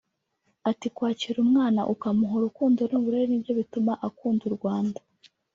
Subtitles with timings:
[0.69, 4.99] Ati “Kwakira umwana ukamuha urukundo n’uburere nibyo byatuma akunda u Rwanda